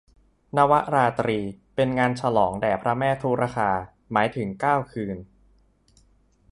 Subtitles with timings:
[0.57, 1.39] นวราตรี
[1.75, 3.69] เป็นงานฉลองแด่พระแม่ทุรคา
[4.11, 5.17] หมายถึงเก้าคืน